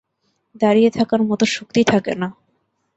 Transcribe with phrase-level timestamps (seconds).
[0.55, 2.27] দাঁড়িয়ে থাকার মত শক্তি থাকে না।